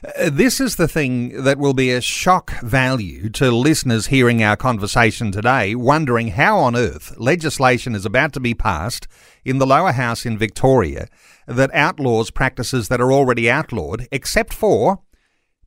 Uh, 0.05 0.31
this 0.31 0.61
is 0.61 0.77
the 0.77 0.89
thing 0.89 1.45
that 1.45 1.59
will 1.59 1.75
be 1.75 1.91
a 1.91 2.01
shock 2.01 2.61
value 2.61 3.29
to 3.31 3.51
listeners 3.51 4.07
hearing 4.07 4.43
our 4.43 4.57
conversation 4.57 5.31
today, 5.31 5.75
wondering 5.75 6.29
how 6.29 6.59
on 6.59 6.77
earth 6.77 7.15
legislation 7.19 7.95
is 7.95 8.05
about 8.05 8.33
to 8.33 8.41
be 8.41 8.55
passed 8.55 9.07
in 9.45 9.59
the 9.59 9.67
lower 9.67 9.93
house 9.93 10.27
in 10.27 10.39
Victoria 10.39 11.07
that 11.47 11.73
outlaws 11.75 12.31
practices 12.31 12.89
that 12.89 13.01
are 13.01 13.13
already 13.13 13.51
outlawed, 13.51 14.09
except 14.11 14.53
for 14.53 15.01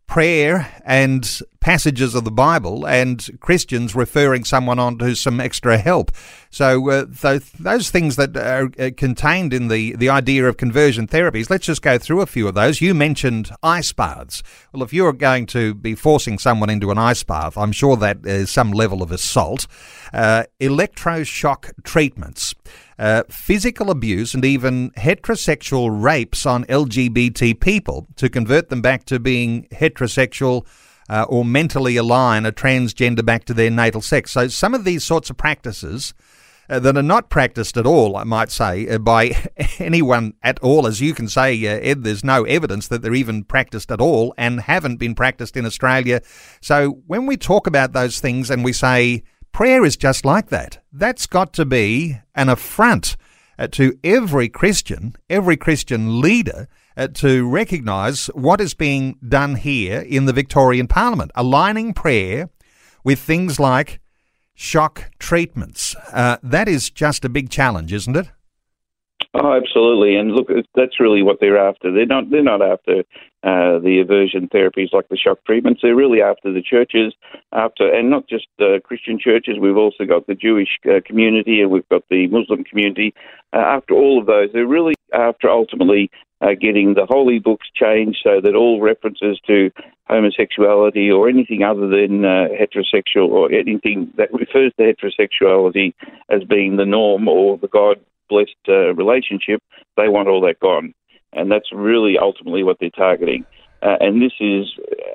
prayer 0.07 0.71
and 0.85 1.39
passages 1.59 2.13
of 2.13 2.23
the 2.23 2.31
Bible 2.31 2.87
and 2.87 3.27
Christians 3.39 3.95
referring 3.95 4.43
someone 4.43 4.77
on 4.77 4.99
to 4.99 5.15
some 5.15 5.39
extra 5.39 5.79
help. 5.79 6.11
So 6.51 6.89
uh, 6.89 7.05
th- 7.05 7.51
those 7.53 7.89
things 7.89 8.15
that 8.17 8.37
are 8.37 8.69
uh, 8.79 8.91
contained 8.95 9.51
in 9.51 9.67
the, 9.67 9.95
the 9.95 10.09
idea 10.09 10.47
of 10.47 10.57
conversion 10.57 11.07
therapies, 11.07 11.49
let's 11.49 11.65
just 11.65 11.81
go 11.81 11.97
through 11.97 12.21
a 12.21 12.27
few 12.27 12.47
of 12.47 12.53
those. 12.53 12.81
You 12.81 12.93
mentioned 12.93 13.49
ice 13.63 13.91
baths. 13.93 14.43
Well, 14.71 14.83
if 14.83 14.93
you're 14.93 15.11
going 15.11 15.47
to 15.47 15.73
be 15.73 15.95
forcing 15.95 16.37
someone 16.37 16.69
into 16.69 16.91
an 16.91 16.99
ice 16.99 17.23
bath, 17.23 17.57
I'm 17.57 17.71
sure 17.71 17.97
that 17.97 18.25
is 18.25 18.51
some 18.51 18.71
level 18.71 19.01
of 19.01 19.11
assault. 19.11 19.65
Uh, 20.13 20.43
electroshock 20.61 21.71
treatments 21.83 22.53
uh, 22.97 23.23
physical 23.29 23.91
abuse, 23.91 24.33
and 24.33 24.45
even 24.45 24.91
heterosexual 24.91 25.89
rapes 25.91 26.45
on 26.45 26.65
LGBT 26.65 27.59
people 27.59 28.07
to 28.15 28.29
convert 28.29 28.69
them 28.69 28.81
back 28.81 29.05
to 29.05 29.19
being 29.19 29.67
heterosexual 29.71 30.65
uh, 31.09 31.25
or 31.27 31.45
mentally 31.45 31.97
align 31.97 32.45
a 32.45 32.51
transgender 32.51 33.23
back 33.23 33.45
to 33.45 33.53
their 33.53 33.69
natal 33.69 34.01
sex. 34.01 34.31
So 34.31 34.47
some 34.47 34.73
of 34.73 34.83
these 34.83 35.03
sorts 35.03 35.29
of 35.29 35.37
practices. 35.37 36.13
Uh, 36.67 36.79
that 36.79 36.97
are 36.97 37.03
not 37.03 37.29
practiced 37.29 37.77
at 37.77 37.85
all, 37.85 38.17
I 38.17 38.23
might 38.23 38.49
say, 38.49 38.87
uh, 38.87 38.97
by 38.97 39.33
anyone 39.77 40.33
at 40.41 40.57
all. 40.63 40.87
As 40.87 40.99
you 40.99 41.13
can 41.13 41.27
say, 41.27 41.63
uh, 41.67 41.79
Ed, 41.79 42.03
there's 42.03 42.23
no 42.23 42.43
evidence 42.45 42.87
that 42.87 43.03
they're 43.03 43.13
even 43.13 43.43
practiced 43.43 43.91
at 43.91 44.01
all 44.01 44.33
and 44.35 44.61
haven't 44.61 44.97
been 44.97 45.13
practiced 45.13 45.55
in 45.55 45.67
Australia. 45.67 46.23
So 46.61 47.03
when 47.05 47.27
we 47.27 47.37
talk 47.37 47.67
about 47.67 47.93
those 47.93 48.19
things 48.19 48.49
and 48.49 48.63
we 48.63 48.73
say 48.73 49.21
Prayer 49.55 49.85
is 49.85 49.95
just 49.95 50.25
like 50.25 50.49
that. 50.49 50.83
That's 50.91 51.27
got 51.27 51.53
to 51.53 51.63
be 51.63 52.19
an 52.35 52.49
affront 52.49 53.15
uh, 53.57 53.67
to 53.67 53.97
every 54.03 54.49
Christian, 54.49 55.15
every 55.29 55.55
Christian 55.55 56.19
leader, 56.19 56.67
uh, 56.97 57.07
to 57.13 57.47
recognise 57.47 58.25
what 58.35 58.59
is 58.59 58.73
being 58.73 59.17
done 59.25 59.55
here 59.55 60.01
in 60.01 60.25
the 60.25 60.33
Victorian 60.33 60.89
Parliament, 60.89 61.31
aligning 61.35 61.93
prayer 61.93 62.49
with 63.05 63.17
things 63.17 63.57
like 63.57 64.01
shock 64.55 65.09
treatments. 65.19 65.95
Uh, 66.11 66.35
that 66.43 66.67
is 66.67 66.89
just 66.89 67.23
a 67.23 67.29
big 67.29 67.49
challenge, 67.49 67.93
isn't 67.93 68.17
it? 68.17 68.31
Oh, 69.37 69.51
absolutely. 69.51 70.15
And 70.15 70.31
look, 70.31 70.47
that's 70.75 70.97
really 70.97 71.21
what 71.21 71.39
they're 71.41 71.57
after. 71.57 71.91
They're 71.91 72.05
not. 72.05 72.29
They're 72.29 72.41
not 72.41 72.61
after 72.61 72.99
uh, 73.43 73.79
the 73.79 73.99
aversion 74.01 74.47
therapies 74.47 74.93
like 74.93 75.09
the 75.09 75.17
shock 75.17 75.39
treatments. 75.45 75.81
They're 75.83 75.95
really 75.95 76.21
after 76.21 76.53
the 76.53 76.61
churches, 76.61 77.13
after 77.51 77.93
and 77.93 78.09
not 78.09 78.29
just 78.29 78.47
uh, 78.61 78.79
Christian 78.81 79.19
churches. 79.19 79.57
We've 79.59 79.75
also 79.75 80.05
got 80.05 80.25
the 80.27 80.35
Jewish 80.35 80.79
uh, 80.85 81.01
community 81.05 81.59
and 81.59 81.69
we've 81.69 81.89
got 81.89 82.03
the 82.09 82.27
Muslim 82.27 82.63
community. 82.63 83.13
Uh, 83.51 83.57
after 83.57 83.93
all 83.93 84.21
of 84.21 84.25
those, 84.25 84.51
they're 84.53 84.65
really 84.65 84.93
after 85.13 85.49
ultimately 85.49 86.09
uh, 86.39 86.53
getting 86.59 86.93
the 86.93 87.05
holy 87.05 87.39
books 87.39 87.67
changed 87.75 88.19
so 88.23 88.39
that 88.39 88.55
all 88.55 88.79
references 88.79 89.37
to 89.47 89.69
homosexuality 90.07 91.11
or 91.11 91.27
anything 91.27 91.61
other 91.61 91.87
than 91.87 92.23
uh, 92.23 92.47
heterosexual 92.57 93.29
or 93.29 93.51
anything 93.51 94.13
that 94.15 94.31
refers 94.31 94.71
to 94.77 94.93
heterosexuality 94.93 95.93
as 96.29 96.43
being 96.45 96.77
the 96.77 96.85
norm 96.85 97.27
or 97.27 97.57
the 97.57 97.67
God 97.67 97.99
blessed 98.29 98.55
uh, 98.67 98.93
relationship, 98.93 99.61
they 99.97 100.09
want 100.09 100.27
all 100.27 100.41
that 100.41 100.59
gone. 100.59 100.93
And 101.33 101.51
that's 101.51 101.71
really 101.73 102.17
ultimately 102.17 102.63
what 102.63 102.77
they're 102.79 102.89
targeting. 102.89 103.45
Uh, 103.81 103.97
and 103.99 104.21
this 104.21 104.33
is 104.39 104.65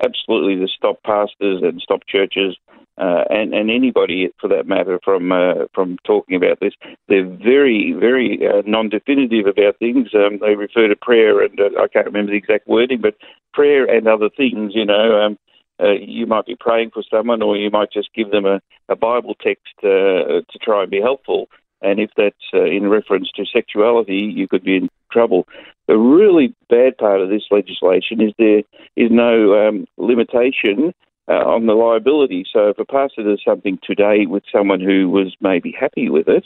absolutely 0.05 0.55
to 0.55 0.67
stop 0.67 1.01
pastors 1.03 1.61
and 1.63 1.81
stop 1.81 2.01
churches 2.07 2.55
uh, 2.97 3.23
and, 3.29 3.53
and 3.53 3.71
anybody 3.71 4.29
for 4.39 4.47
that 4.47 4.67
matter 4.67 4.99
from 5.03 5.31
uh, 5.31 5.65
from 5.73 5.97
talking 6.05 6.35
about 6.35 6.59
this. 6.59 6.73
They're 7.07 7.27
very, 7.27 7.93
very 7.99 8.39
uh, 8.47 8.61
non-definitive 8.65 9.47
about 9.47 9.79
things. 9.79 10.09
Um, 10.13 10.39
they 10.39 10.55
refer 10.55 10.87
to 10.87 10.95
prayer, 10.95 11.41
and 11.41 11.59
uh, 11.59 11.81
I 11.81 11.87
can't 11.87 12.05
remember 12.05 12.31
the 12.31 12.37
exact 12.37 12.67
wording, 12.67 13.01
but 13.01 13.15
prayer 13.53 13.85
and 13.85 14.07
other 14.07 14.29
things. 14.29 14.73
You 14.75 14.85
know, 14.85 15.19
um, 15.19 15.37
uh, 15.81 15.93
you 15.93 16.27
might 16.27 16.45
be 16.45 16.55
praying 16.59 16.91
for 16.93 17.03
someone, 17.09 17.41
or 17.41 17.57
you 17.57 17.71
might 17.71 17.91
just 17.91 18.13
give 18.13 18.29
them 18.29 18.45
a, 18.45 18.61
a 18.87 18.95
Bible 18.95 19.35
text 19.41 19.73
uh, 19.79 20.43
to 20.47 20.59
try 20.61 20.83
and 20.83 20.91
be 20.91 21.01
helpful. 21.01 21.49
And 21.81 21.99
if 21.99 22.11
that's 22.15 22.35
uh, 22.53 22.65
in 22.65 22.89
reference 22.89 23.29
to 23.35 23.45
sexuality, 23.45 24.31
you 24.35 24.47
could 24.47 24.63
be 24.63 24.75
in 24.75 24.89
trouble. 25.11 25.47
The 25.87 25.97
really 25.97 26.55
bad 26.69 26.97
part 26.97 27.21
of 27.21 27.29
this 27.29 27.43
legislation 27.51 28.21
is 28.21 28.33
there 28.37 28.63
is 28.95 29.11
no 29.11 29.67
um, 29.67 29.85
limitation 29.97 30.93
uh, 31.27 31.33
on 31.33 31.65
the 31.65 31.73
liability. 31.73 32.45
So 32.51 32.69
if 32.69 32.79
a 32.79 32.85
pastor 32.85 33.23
does 33.23 33.41
something 33.45 33.79
today 33.83 34.25
with 34.25 34.43
someone 34.51 34.79
who 34.79 35.09
was 35.09 35.35
maybe 35.41 35.75
happy 35.77 36.09
with 36.09 36.27
it, 36.27 36.45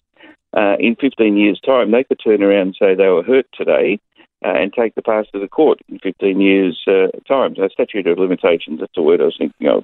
uh, 0.56 0.78
in 0.80 0.96
15 0.96 1.38
years' 1.38 1.60
time, 1.66 1.92
they 1.92 2.04
could 2.04 2.20
turn 2.24 2.42
around 2.42 2.68
and 2.68 2.76
say 2.80 2.96
they 2.96 3.08
were 3.08 3.24
hurt 3.24 3.46
today 3.54 4.00
uh, 4.44 4.54
and 4.54 4.72
take 4.74 4.96
the 4.96 5.02
pastor 5.02 5.40
to 5.40 5.48
court 5.48 5.80
in 5.90 6.00
15 6.00 6.40
years' 6.40 6.82
uh, 6.88 7.08
time. 7.28 7.56
So 7.56 7.68
statute 7.68 8.08
of 8.08 8.18
limitations, 8.18 8.80
that's 8.80 8.96
the 8.96 9.02
word 9.02 9.22
I 9.22 9.26
was 9.26 9.36
thinking 9.38 9.68
of. 9.68 9.84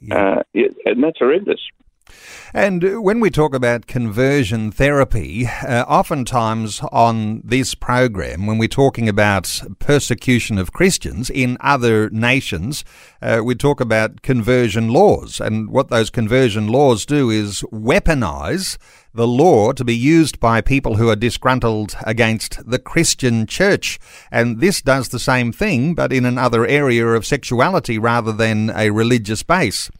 Yeah. 0.00 0.42
Uh, 0.54 0.60
and 0.84 1.02
that's 1.02 1.18
horrendous. 1.18 1.60
And 2.54 3.02
when 3.02 3.20
we 3.20 3.30
talk 3.30 3.54
about 3.54 3.86
conversion 3.86 4.70
therapy, 4.70 5.46
uh, 5.46 5.84
oftentimes 5.88 6.80
on 6.92 7.42
this 7.44 7.74
program, 7.74 8.46
when 8.46 8.58
we're 8.58 8.68
talking 8.68 9.08
about 9.08 9.60
persecution 9.78 10.58
of 10.58 10.72
Christians 10.72 11.28
in 11.28 11.56
other 11.60 12.08
nations, 12.10 12.84
uh, 13.20 13.42
we 13.44 13.54
talk 13.54 13.80
about 13.80 14.22
conversion 14.22 14.88
laws. 14.88 15.40
And 15.40 15.70
what 15.70 15.88
those 15.88 16.10
conversion 16.10 16.68
laws 16.68 17.04
do 17.04 17.30
is 17.30 17.62
weaponize 17.72 18.78
the 19.16 19.26
law 19.26 19.72
to 19.72 19.84
be 19.84 19.96
used 19.96 20.38
by 20.38 20.60
people 20.60 20.96
who 20.96 21.08
are 21.08 21.16
disgruntled 21.16 21.96
against 22.04 22.68
the 22.68 22.78
Christian 22.78 23.46
church. 23.46 23.98
And 24.30 24.60
this 24.60 24.82
does 24.82 25.08
the 25.08 25.18
same 25.18 25.52
thing, 25.52 25.94
but 25.94 26.12
in 26.12 26.26
another 26.26 26.66
area 26.66 27.06
of 27.06 27.26
sexuality 27.26 27.98
rather 27.98 28.32
than 28.32 28.70
a 28.70 28.90
religious 28.90 29.42
base. 29.42 29.90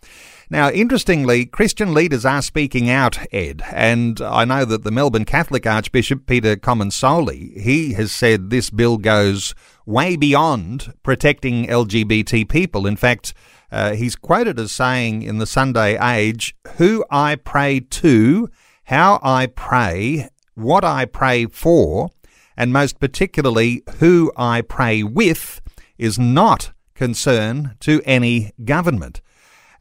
Now, 0.48 0.70
interestingly, 0.70 1.44
Christian 1.44 1.92
leaders 1.92 2.24
are 2.24 2.40
speaking 2.40 2.88
out, 2.88 3.18
Ed, 3.32 3.62
and 3.72 4.20
I 4.20 4.44
know 4.44 4.64
that 4.64 4.84
the 4.84 4.92
Melbourne 4.92 5.24
Catholic 5.24 5.66
Archbishop 5.66 6.24
Peter 6.24 6.54
Comensoli, 6.54 7.60
he 7.60 7.94
has 7.94 8.12
said 8.12 8.50
this 8.50 8.70
bill 8.70 8.96
goes 8.96 9.56
way 9.86 10.14
beyond 10.14 10.94
protecting 11.02 11.66
LGBT 11.66 12.48
people. 12.48 12.86
In 12.86 12.94
fact, 12.94 13.34
uh, 13.72 13.94
he's 13.94 14.14
quoted 14.14 14.60
as 14.60 14.70
saying 14.70 15.22
in 15.22 15.38
the 15.38 15.46
Sunday 15.46 15.98
Age, 16.00 16.54
"Who 16.76 17.04
I 17.10 17.34
pray 17.34 17.80
to, 17.80 18.48
how 18.84 19.18
I 19.24 19.46
pray, 19.46 20.28
what 20.54 20.84
I 20.84 21.06
pray 21.06 21.46
for, 21.46 22.10
and 22.56 22.72
most 22.72 23.00
particularly 23.00 23.82
who 23.98 24.32
I 24.36 24.60
pray 24.60 25.02
with, 25.02 25.60
is 25.98 26.20
not 26.20 26.70
concern 26.94 27.74
to 27.80 28.00
any 28.04 28.52
government." 28.64 29.20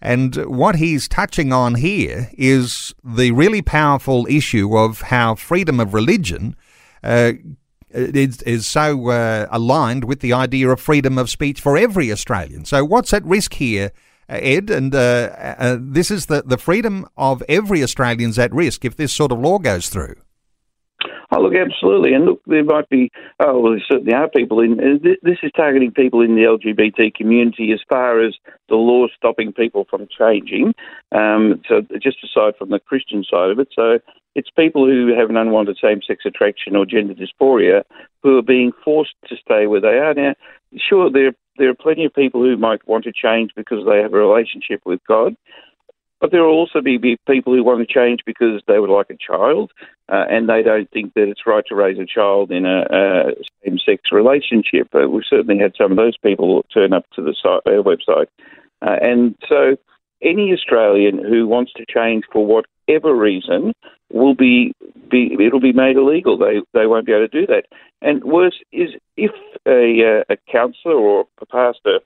And 0.06 0.36
what 0.46 0.76
he's 0.76 1.08
touching 1.08 1.52
on 1.52 1.74
here 1.74 2.30
is 2.38 2.94
the 3.04 3.32
really 3.32 3.64
powerful 3.64 4.28
issue 4.30 4.78
of 4.78 5.02
how 5.02 5.34
freedom 5.34 5.80
of 5.80 5.96
religion 5.96 6.56
uh, 7.04 7.34
is, 7.90 8.40
is 8.44 8.68
so 8.68 9.10
uh, 9.10 9.48
aligned 9.50 10.04
with 10.04 10.20
the 10.20 10.32
idea 10.32 10.70
of 10.70 10.80
freedom 10.80 11.18
of 11.18 11.32
speech 11.32 11.60
for 11.60 11.76
every 11.76 12.12
Australian. 12.12 12.66
So, 12.66 12.86
what's 12.86 13.14
at 13.14 13.26
risk 13.26 13.56
here, 13.56 13.92
uh, 14.30 14.38
Ed? 14.44 14.70
And 14.70 14.94
uh, 14.94 15.56
uh, 15.58 15.78
this 15.82 16.12
is 16.12 16.28
the, 16.28 16.44
the 16.46 16.60
freedom 16.60 17.08
of 17.18 17.42
every 17.50 17.82
Australian's 17.82 18.38
at 18.38 18.54
risk 18.54 18.86
if 18.86 18.96
this 18.96 19.12
sort 19.12 19.32
of 19.32 19.40
law 19.40 19.58
goes 19.58 19.90
through. 19.90 20.18
Oh, 21.32 21.42
look, 21.42 21.54
absolutely. 21.56 22.14
And 22.14 22.26
look, 22.26 22.42
there 22.46 22.64
might 22.64 22.88
be, 22.90 23.12
oh, 23.40 23.60
well, 23.60 23.72
there 23.72 23.84
certainly 23.90 24.14
are 24.14 24.30
people 24.30 24.60
in, 24.60 24.80
uh, 24.80 25.10
this 25.24 25.38
is 25.42 25.52
targeting 25.56 25.92
people 25.92 26.22
in 26.22 26.36
the 26.36 26.44
LGBT 26.44 27.14
community 27.16 27.72
as 27.72 27.80
far 27.90 28.24
as 28.24 28.36
the 28.70 28.76
law 28.76 29.08
stopping 29.16 29.52
people 29.52 29.86
from 29.90 30.08
changing. 30.08 30.74
Um, 31.12 31.62
so 31.68 31.82
just 32.02 32.18
aside 32.24 32.56
from 32.58 32.70
the 32.70 32.80
Christian 32.80 33.24
side 33.24 33.50
of 33.50 33.60
it. 33.60 33.70
So 33.76 34.00
it's 34.36 34.50
people 34.52 34.86
who 34.86 35.16
have 35.18 35.30
an 35.30 35.38
unwanted 35.38 35.78
same 35.82 36.02
sex 36.06 36.26
attraction 36.26 36.76
or 36.76 36.86
gender 36.86 37.16
dysphoria 37.16 37.84
who 38.22 38.38
are 38.38 38.44
being 38.44 38.72
forced 38.84 39.16
to 39.28 39.36
stay 39.38 39.66
where 39.66 39.82
they 39.82 39.98
are. 39.98 40.14
Now, 40.14 40.36
sure, 40.78 41.10
there, 41.10 41.34
there 41.58 41.70
are 41.70 41.76
plenty 41.76 42.06
of 42.06 42.14
people 42.14 42.42
who 42.42 42.58
might 42.58 42.88
want 42.88 43.06
to 43.06 43.14
change 43.14 43.52
because 43.56 43.86
they 43.86 44.02
have 44.02 44.14
a 44.14 44.18
relationship 44.18 44.82
with 44.86 45.00
God. 45.08 45.36
But 46.26 46.32
there 46.32 46.42
will 46.42 46.56
also 46.56 46.82
be, 46.82 46.98
people 47.28 47.54
who 47.54 47.64
want 47.64 47.88
to 47.88 47.94
change 47.94 48.22
because 48.26 48.60
they 48.68 48.80
would 48.80 48.90
like 48.90 49.12
a 49.12 49.16
child 49.16 49.72
uh, 50.10 50.26
and 50.28 50.50
they 50.50 50.64
don't 50.64 50.90
think 50.90 51.14
that 51.14 51.30
it's 51.30 51.46
right 51.46 51.64
to 51.68 51.76
raise 51.76 52.00
a 52.00 52.06
child 52.08 52.50
in 52.50 52.66
a, 52.66 52.82
a 52.90 53.34
same 53.64 53.78
sex 53.78 54.12
relationship. 54.12 54.88
Uh, 54.96 55.08
we've 55.08 55.22
certainly 55.30 55.62
had 55.62 55.74
some 55.78 55.92
of 55.92 55.98
those 55.98 56.18
people 56.18 56.66
turn 56.74 56.94
up 56.94 57.06
to 57.12 57.22
the 57.22 57.36
site, 57.40 57.62
our 57.72 57.84
website. 57.84 58.26
Uh, 58.82 58.98
and 59.04 59.36
so 59.48 59.78
any 60.24 60.52
Australian 60.52 61.24
who 61.24 61.46
wants 61.46 61.74
to 61.74 61.86
change 61.88 62.24
for 62.34 62.44
whatever 62.44 63.14
reason 63.14 63.74
will 64.12 64.34
be, 64.34 64.74
be 65.12 65.38
it'll 65.40 65.60
be 65.60 65.74
made 65.74 65.96
illegal. 65.96 66.40
They 66.40 66.64
they 66.74 66.88
won't 66.88 67.06
be 67.06 67.12
able 67.12 67.28
to 67.28 67.40
do 67.42 67.46
that. 67.54 67.66
And 68.02 68.24
worse 68.24 68.60
is 68.72 68.90
if 69.16 69.30
a, 69.68 70.24
uh, 70.28 70.34
a 70.34 70.38
counsellor 70.52 70.96
or 70.96 71.28
a 71.40 71.46
pastor 71.46 72.00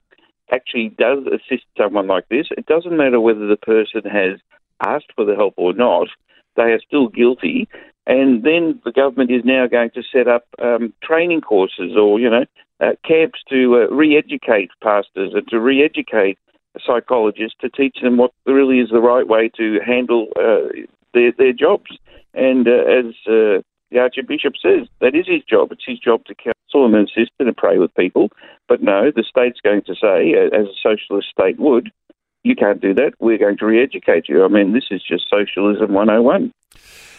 actually 0.51 0.89
does 0.89 1.20
assist 1.27 1.65
someone 1.77 2.08
like 2.08 2.27
this, 2.29 2.48
it 2.58 2.65
doesn't 2.65 2.98
matter 2.98 3.20
whether 3.20 3.48
the 3.48 3.58
person 3.58 4.01
has 4.10 4.39
asked 4.86 5.12
for 5.15 5.25
the 5.25 5.36
help 5.36 5.53
or 5.58 5.74
not. 5.74 6.08
They 6.56 6.72
are 6.72 6.79
still 6.86 7.08
guilty, 7.08 7.68
and 8.08 8.44
then 8.44 8.82
the 8.84 8.91
government 8.91 9.32
is 9.32 9.44
now 9.46 9.68
going 9.68 9.91
to 9.91 10.03
set 10.12 10.27
up 10.27 10.46
um, 10.62 10.94
training 11.03 11.41
courses 11.41 11.96
or 11.96 12.20
you 12.20 12.29
know 12.29 12.46
uh, 12.82 12.91
camps 13.08 13.39
to 13.50 13.75
uh, 13.75 13.94
re-educate 13.94 14.72
pastors 14.82 15.32
and 15.34 15.48
to 15.50 15.60
re-educate 15.60 16.38
psychologists 16.86 17.58
to 17.62 17.70
teach 17.70 17.98
them 18.01 18.18
what 18.18 18.32
really 18.46 18.79
is 18.79 18.89
the 18.89 19.01
right 19.01 19.27
way 19.27 19.50
to 19.58 19.79
handle 19.86 20.27
uh, 20.38 20.70
their, 21.13 21.32
their 21.38 21.53
jobs. 21.53 21.91
And 22.34 22.68
uh, 22.68 22.72
as 22.72 23.06
uh, 23.27 23.62
the 23.91 24.00
Archbishop 24.00 24.53
says, 24.62 24.88
that 25.01 25.15
is 25.15 25.27
his 25.27 25.44
job. 25.50 25.72
It's 25.72 25.86
his 25.86 26.00
job 26.00 26.25
to 26.25 26.36
counsel 26.36 26.59
and 26.74 26.96
assist 26.96 27.32
and 27.40 27.56
pray 27.56 27.78
with 27.78 27.94
people. 27.96 28.30
But 28.68 28.82
no, 28.82 29.12
the 29.16 29.24
state's 29.24 29.60
going 29.62 29.82
to 29.84 29.96
say, 29.96 30.34
as 30.34 30.68
a 30.68 30.74
socialist 30.82 31.30
state 31.30 31.60
would, 31.60 31.92
you 32.44 32.56
can't 32.56 32.82
do 32.82 32.94
that. 32.94 33.14
We're 33.20 33.38
going 33.38 33.58
to 33.58 33.66
re 33.66 33.82
educate 33.82 34.30
you. 34.30 34.46
I 34.46 34.48
mean, 34.48 34.74
this 34.74 34.86
is 34.92 35.02
just 35.08 35.26
socialism 35.30 35.94
101 35.94 36.54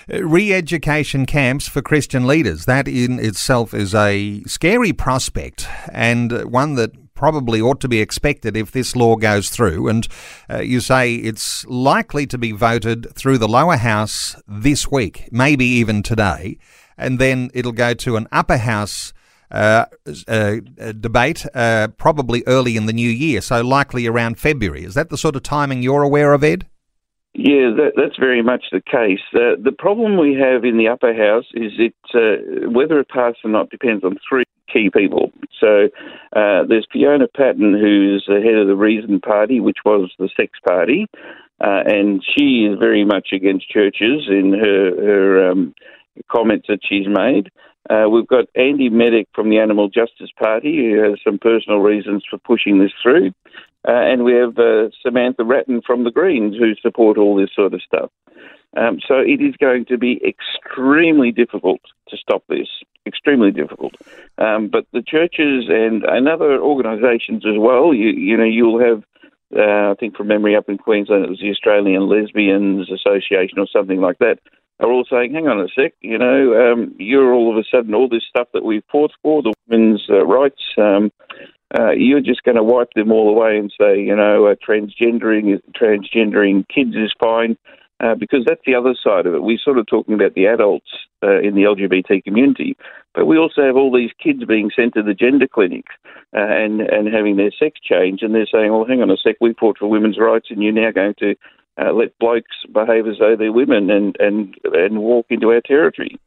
re 0.08 0.52
education 0.52 1.26
camps 1.26 1.68
for 1.68 1.82
Christian 1.82 2.26
leaders. 2.26 2.64
That 2.64 2.88
in 2.88 3.20
itself 3.20 3.74
is 3.74 3.94
a 3.94 4.42
scary 4.44 4.92
prospect 4.92 5.68
and 5.92 6.50
one 6.50 6.74
that 6.74 7.14
probably 7.14 7.60
ought 7.60 7.80
to 7.80 7.88
be 7.88 8.00
expected 8.00 8.56
if 8.56 8.72
this 8.72 8.96
law 8.96 9.14
goes 9.14 9.50
through. 9.50 9.88
And 9.88 10.08
uh, 10.48 10.60
you 10.60 10.80
say 10.80 11.16
it's 11.16 11.66
likely 11.66 12.26
to 12.26 12.38
be 12.38 12.52
voted 12.52 13.14
through 13.14 13.36
the 13.38 13.46
lower 13.46 13.76
house 13.76 14.36
this 14.48 14.90
week, 14.90 15.28
maybe 15.30 15.66
even 15.66 16.02
today, 16.02 16.58
and 16.96 17.18
then 17.18 17.50
it'll 17.52 17.72
go 17.72 17.92
to 17.94 18.16
an 18.16 18.26
upper 18.32 18.56
house. 18.56 19.12
Uh, 19.50 19.86
uh, 20.28 20.56
debate 21.00 21.44
uh, 21.54 21.88
probably 21.96 22.44
early 22.46 22.76
in 22.76 22.86
the 22.86 22.92
new 22.92 23.10
year, 23.10 23.40
so 23.40 23.60
likely 23.62 24.06
around 24.06 24.38
February. 24.38 24.84
Is 24.84 24.94
that 24.94 25.10
the 25.10 25.18
sort 25.18 25.34
of 25.34 25.42
timing 25.42 25.82
you're 25.82 26.02
aware 26.02 26.32
of, 26.32 26.44
Ed? 26.44 26.68
Yeah, 27.34 27.70
that, 27.76 27.92
that's 27.96 28.16
very 28.18 28.42
much 28.42 28.64
the 28.72 28.80
case. 28.80 29.20
Uh, 29.34 29.54
the 29.62 29.74
problem 29.76 30.18
we 30.18 30.34
have 30.34 30.64
in 30.64 30.78
the 30.78 30.88
upper 30.88 31.14
house 31.14 31.46
is 31.54 31.72
it 31.78 31.94
uh, 32.14 32.70
whether 32.70 32.98
it 33.00 33.08
passes 33.08 33.40
or 33.44 33.50
not 33.50 33.70
depends 33.70 34.04
on 34.04 34.18
three 34.28 34.44
key 34.72 34.90
people. 34.92 35.30
So 35.60 35.88
uh, 36.34 36.64
there's 36.68 36.86
Fiona 36.92 37.28
Patten, 37.28 37.72
who's 37.72 38.24
the 38.26 38.40
head 38.40 38.54
of 38.54 38.66
the 38.66 38.76
Reason 38.76 39.20
Party, 39.20 39.60
which 39.60 39.78
was 39.84 40.12
the 40.18 40.28
Sex 40.36 40.52
Party, 40.66 41.06
uh, 41.60 41.82
and 41.86 42.22
she 42.36 42.68
is 42.70 42.78
very 42.78 43.04
much 43.04 43.28
against 43.32 43.70
churches 43.70 44.28
in 44.28 44.52
her, 44.52 44.96
her 44.96 45.50
um, 45.50 45.74
comments 46.30 46.66
that 46.68 46.80
she's 46.82 47.06
made. 47.06 47.50
Uh, 47.88 48.08
we've 48.08 48.26
got 48.26 48.44
Andy 48.54 48.90
Meddick 48.90 49.26
from 49.34 49.48
the 49.48 49.58
Animal 49.58 49.88
Justice 49.88 50.30
Party, 50.38 50.90
who 50.90 51.02
has 51.02 51.18
some 51.24 51.38
personal 51.38 51.78
reasons 51.78 52.24
for 52.28 52.38
pushing 52.38 52.78
this 52.78 52.92
through. 53.02 53.32
Uh, 53.88 53.92
and 53.92 54.24
we 54.24 54.34
have 54.34 54.58
uh, 54.58 54.90
Samantha 55.02 55.42
Ratnam 55.42 55.82
from 55.84 56.04
the 56.04 56.10
Greens, 56.10 56.56
who 56.56 56.74
support 56.82 57.16
all 57.16 57.34
this 57.34 57.50
sort 57.54 57.72
of 57.72 57.80
stuff. 57.82 58.10
Um, 58.76 59.00
so 59.06 59.14
it 59.18 59.40
is 59.40 59.56
going 59.56 59.86
to 59.86 59.98
be 59.98 60.20
extremely 60.24 61.32
difficult 61.32 61.80
to 62.08 62.16
stop 62.16 62.44
this, 62.48 62.68
extremely 63.06 63.50
difficult. 63.50 63.94
Um, 64.38 64.68
but 64.68 64.86
the 64.92 65.02
churches 65.02 65.64
and, 65.68 66.04
and 66.04 66.28
other 66.28 66.60
organisations 66.60 67.44
as 67.46 67.58
well, 67.58 67.94
you, 67.94 68.10
you 68.10 68.36
know, 68.36 68.44
you'll 68.44 68.78
have, 68.80 69.02
uh, 69.56 69.90
I 69.90 69.94
think 69.98 70.16
from 70.16 70.28
memory 70.28 70.54
up 70.54 70.68
in 70.68 70.78
Queensland, 70.78 71.24
it 71.24 71.30
was 71.30 71.40
the 71.40 71.50
Australian 71.50 72.08
Lesbians 72.08 72.90
Association 72.90 73.58
or 73.58 73.66
something 73.66 74.00
like 74.00 74.18
that, 74.18 74.38
are 74.80 74.90
all 74.90 75.04
saying, 75.10 75.34
hang 75.34 75.46
on 75.46 75.60
a 75.60 75.68
sec, 75.68 75.92
you 76.00 76.18
know, 76.18 76.72
um, 76.72 76.94
you're 76.98 77.32
all 77.32 77.50
of 77.50 77.58
a 77.58 77.64
sudden 77.70 77.94
all 77.94 78.08
this 78.08 78.24
stuff 78.28 78.48
that 78.54 78.64
we've 78.64 78.84
fought 78.90 79.12
for, 79.22 79.42
the 79.42 79.52
women's 79.68 80.02
uh, 80.08 80.24
rights, 80.24 80.62
um, 80.78 81.12
uh, 81.78 81.90
you're 81.90 82.20
just 82.20 82.42
going 82.42 82.56
to 82.56 82.62
wipe 82.62 82.92
them 82.94 83.12
all 83.12 83.28
away 83.28 83.56
and 83.56 83.72
say, 83.78 84.00
you 84.00 84.16
know, 84.16 84.46
uh, 84.46 84.54
transgendering 84.66 85.60
transgendering 85.80 86.66
kids 86.68 86.96
is 86.96 87.14
fine. 87.20 87.56
Uh, 88.02 88.14
because 88.14 88.46
that's 88.46 88.62
the 88.64 88.74
other 88.74 88.94
side 89.04 89.26
of 89.26 89.34
it. 89.34 89.42
We're 89.42 89.58
sort 89.62 89.76
of 89.76 89.86
talking 89.86 90.14
about 90.14 90.32
the 90.32 90.46
adults 90.46 90.88
uh, 91.22 91.38
in 91.40 91.54
the 91.54 91.64
LGBT 91.64 92.24
community, 92.24 92.74
but 93.14 93.26
we 93.26 93.36
also 93.36 93.60
have 93.60 93.76
all 93.76 93.92
these 93.92 94.10
kids 94.18 94.42
being 94.46 94.70
sent 94.74 94.94
to 94.94 95.02
the 95.02 95.12
gender 95.12 95.46
clinic 95.46 95.84
uh, 96.34 96.40
and 96.40 96.80
and 96.80 97.12
having 97.12 97.36
their 97.36 97.50
sex 97.50 97.78
changed, 97.78 98.22
and 98.22 98.34
they're 98.34 98.48
saying, 98.50 98.72
"Well, 98.72 98.86
hang 98.86 99.02
on 99.02 99.10
a 99.10 99.18
sec, 99.18 99.36
we 99.38 99.52
fought 99.52 99.76
for 99.76 99.86
women's 99.86 100.18
rights, 100.18 100.46
and 100.48 100.62
you're 100.62 100.72
now 100.72 100.90
going 100.90 101.12
to 101.18 101.34
uh, 101.80 101.92
let 101.92 102.18
blokes 102.18 102.56
behave 102.72 103.06
as 103.06 103.16
though 103.18 103.36
they're 103.36 103.52
women 103.52 103.90
and 103.90 104.16
and 104.18 104.54
and 104.64 104.98
walk 105.00 105.26
into 105.30 105.50
our 105.50 105.60
territory." 105.60 106.18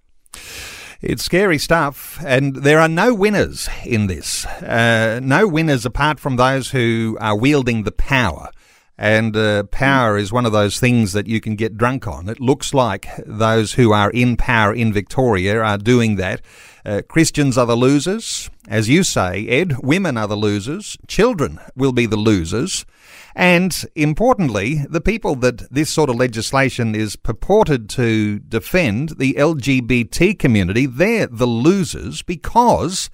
It's 1.01 1.25
scary 1.25 1.57
stuff, 1.57 2.17
and 2.25 2.55
there 2.55 2.79
are 2.79 2.87
no 2.87 3.13
winners 3.13 3.67
in 3.85 4.07
this. 4.07 4.45
Uh, 4.45 5.19
no 5.21 5.47
winners 5.49 5.85
apart 5.85 6.17
from 6.17 6.37
those 6.37 6.71
who 6.71 7.17
are 7.19 7.37
wielding 7.37 7.83
the 7.83 7.91
power. 7.91 8.49
And 8.97 9.35
uh, 9.35 9.63
power 9.63 10.17
is 10.17 10.31
one 10.31 10.45
of 10.45 10.53
those 10.53 10.79
things 10.79 11.11
that 11.11 11.27
you 11.27 11.41
can 11.41 11.57
get 11.57 11.77
drunk 11.77 12.07
on. 12.07 12.29
It 12.29 12.39
looks 12.39 12.73
like 12.73 13.07
those 13.25 13.73
who 13.73 13.91
are 13.91 14.11
in 14.11 14.37
power 14.37 14.73
in 14.73 14.93
Victoria 14.93 15.59
are 15.61 15.77
doing 15.77 16.15
that. 16.17 16.41
Uh, 16.85 17.01
Christians 17.09 17.57
are 17.57 17.65
the 17.65 17.75
losers. 17.75 18.49
As 18.67 18.87
you 18.87 19.03
say, 19.03 19.47
Ed, 19.47 19.83
women 19.83 20.15
are 20.15 20.27
the 20.27 20.37
losers. 20.37 20.97
Children 21.07 21.59
will 21.75 21.91
be 21.91 22.05
the 22.05 22.15
losers. 22.15 22.85
And 23.35 23.85
importantly, 23.95 24.85
the 24.87 25.01
people 25.01 25.35
that 25.37 25.73
this 25.73 25.89
sort 25.89 26.09
of 26.09 26.17
legislation 26.17 26.93
is 26.93 27.15
purported 27.15 27.89
to 27.91 28.39
defend, 28.39 29.17
the 29.17 29.33
LGBT 29.33 30.37
community, 30.37 30.85
they're 30.85 31.27
the 31.27 31.47
losers 31.47 32.21
because 32.21 33.09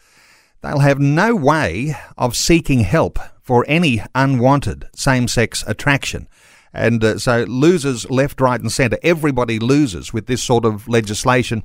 they'll 0.62 0.80
have 0.80 1.00
no 1.00 1.36
way 1.36 1.96
of 2.18 2.36
seeking 2.36 2.82
help 2.82 3.18
for 3.42 3.64
any 3.68 4.04
unwanted 4.14 4.90
same 4.94 5.28
sex 5.28 5.64
attraction. 5.66 6.28
And 6.74 7.04
uh, 7.04 7.18
so 7.18 7.46
losers 7.48 8.08
left, 8.10 8.42
right, 8.42 8.62
and 8.62 8.72
centre. 8.72 9.00
Everybody 9.02 9.58
loses 9.58 10.14
with 10.14 10.28
this 10.28 10.44
sort 10.44 10.66
of 10.66 10.88
legislation. 10.88 11.64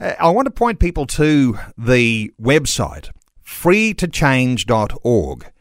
Uh, 0.00 0.14
I 0.18 0.30
want 0.30 0.46
to 0.46 0.50
point 0.50 0.78
people 0.78 1.04
to 1.06 1.58
the 1.76 2.32
website 2.40 3.10
freetochange.org. 3.44 5.52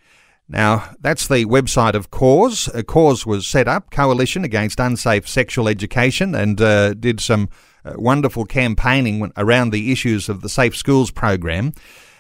Now, 0.50 0.96
that's 1.02 1.28
the 1.28 1.46
website 1.46 1.94
of 1.94 2.10
Cause. 2.10 2.70
A 2.74 2.82
Cause 2.82 3.26
was 3.26 3.46
set 3.46 3.68
up, 3.68 3.92
Coalition 3.92 4.46
Against 4.46 4.80
Unsafe 4.80 5.28
Sexual 5.28 5.68
Education, 5.68 6.34
and 6.34 6.62
uh, 6.62 6.94
did 6.94 7.20
some 7.20 7.50
uh, 7.84 7.94
wonderful 7.98 8.46
campaigning 8.46 9.32
around 9.36 9.72
the 9.72 9.92
issues 9.92 10.30
of 10.30 10.42
the 10.42 10.50
Safe 10.50 10.76
Schools 10.76 11.12
program. 11.12 11.74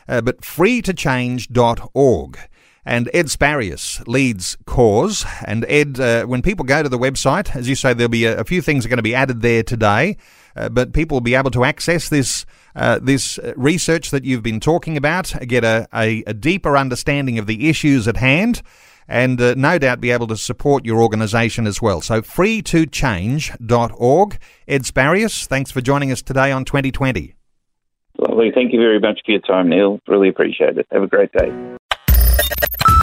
Uh, 0.09 0.21
but 0.21 0.41
freetochange.org. 0.41 2.39
And 2.87 3.09
Ed 3.13 3.25
Sparrius 3.25 4.07
leads 4.07 4.57
Cause. 4.65 5.25
And 5.45 5.65
Ed, 5.67 5.99
uh, 5.99 6.23
when 6.23 6.41
people 6.41 6.63
go 6.63 6.81
to 6.81 6.87
the 6.87 6.97
website, 6.97 7.53
as 7.53 7.67
you 7.67 7.75
say, 7.75 7.93
there'll 7.93 8.07
be 8.07 8.23
a, 8.23 8.39
a 8.39 8.45
few 8.45 8.61
things 8.61 8.85
are 8.85 8.89
going 8.89 8.95
to 8.95 9.03
be 9.03 9.13
added 9.13 9.41
there 9.41 9.61
today, 9.61 10.15
uh, 10.55 10.69
but 10.69 10.93
people 10.93 11.15
will 11.15 11.21
be 11.21 11.35
able 11.35 11.51
to 11.51 11.65
access 11.65 12.07
this. 12.09 12.45
Uh, 12.75 12.99
this 13.01 13.39
research 13.55 14.11
that 14.11 14.23
you've 14.23 14.43
been 14.43 14.59
talking 14.59 14.97
about, 14.97 15.33
get 15.47 15.63
a, 15.63 15.87
a, 15.95 16.23
a 16.27 16.33
deeper 16.35 16.77
understanding 16.77 17.39
of 17.39 17.47
the 17.47 17.69
issues 17.69 18.07
at 18.07 18.17
hand, 18.17 18.61
and 19.07 19.41
uh, 19.41 19.55
no 19.57 19.79
doubt 19.79 19.99
be 19.99 20.11
able 20.11 20.27
to 20.27 20.37
support 20.37 20.85
your 20.85 21.01
organisation 21.01 21.65
as 21.65 21.81
well. 21.81 22.01
So 22.01 22.21
free2change.org. 22.21 24.37
Ed 24.67 24.83
Sparrius, 24.83 25.47
thanks 25.47 25.71
for 25.71 25.81
joining 25.81 26.11
us 26.11 26.21
today 26.21 26.51
on 26.51 26.65
2020. 26.65 27.33
Lovely. 28.19 28.51
Thank 28.53 28.73
you 28.73 28.79
very 28.79 28.99
much 28.99 29.21
for 29.25 29.31
your 29.31 29.41
time, 29.41 29.69
Neil. 29.69 29.99
Really 30.07 30.29
appreciate 30.29 30.77
it. 30.77 30.85
Have 30.91 31.01
a 31.01 31.07
great 31.07 31.31
day. 31.31 31.76